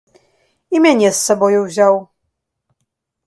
І 0.75 0.81
мяне 0.85 1.11
з 1.17 1.19
сабою 1.27 1.59
ўзяў. 1.65 1.95